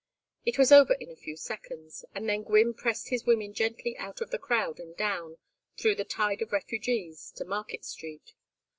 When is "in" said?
0.95-1.11